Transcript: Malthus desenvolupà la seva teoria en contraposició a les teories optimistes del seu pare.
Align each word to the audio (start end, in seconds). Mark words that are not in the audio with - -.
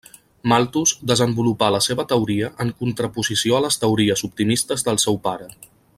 Malthus 0.51 0.93
desenvolupà 1.11 1.67
la 1.75 1.81
seva 1.87 2.05
teoria 2.13 2.49
en 2.65 2.73
contraposició 2.81 3.59
a 3.59 3.61
les 3.67 3.81
teories 3.85 4.25
optimistes 4.29 4.89
del 4.89 5.03
seu 5.05 5.21
pare. 5.29 5.51